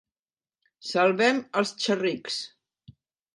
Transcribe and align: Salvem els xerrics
Salvem 0.91 1.43
els 1.61 1.75
xerrics 1.85 2.41